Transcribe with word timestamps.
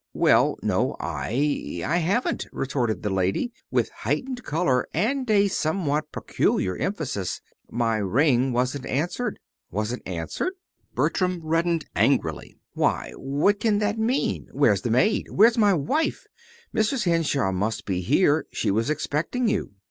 "Well, 0.15 0.57
no, 0.63 0.95
I 0.99 1.83
I 1.85 1.97
haven't," 1.97 2.47
retorted 2.51 3.03
the 3.03 3.11
lady, 3.11 3.53
with 3.69 3.91
heightened 3.91 4.41
color 4.43 4.87
and 4.95 5.29
a 5.29 5.47
somewhat 5.47 6.11
peculiar 6.11 6.75
emphasis. 6.75 7.39
"My 7.69 7.97
ring 7.97 8.51
wasn't 8.51 8.87
answered." 8.87 9.37
"Wasn't 9.69 10.01
answered!" 10.07 10.53
Bertram 10.95 11.39
reddened 11.43 11.85
angrily. 11.95 12.57
"Why, 12.73 13.11
what 13.15 13.59
can 13.59 13.77
that 13.77 13.99
mean? 13.99 14.49
Where's 14.53 14.81
the 14.81 14.89
maid? 14.89 15.27
Where's 15.29 15.55
my 15.59 15.75
wife? 15.75 16.25
Mrs. 16.73 17.03
Henshaw 17.03 17.51
must 17.51 17.85
be 17.85 18.01
here! 18.01 18.47
She 18.51 18.71
was 18.71 18.89
expecting 18.89 19.47
you." 19.47 19.69